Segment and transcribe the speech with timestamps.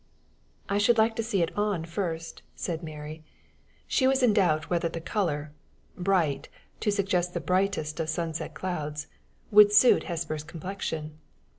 [0.67, 3.23] "I should like to see it on first," said Mary:
[3.85, 5.51] she was in doubt whether the color
[5.95, 9.05] bright, to suggest the brightest of sunset clouds
[9.51, 11.19] would suit Hesper's complexion.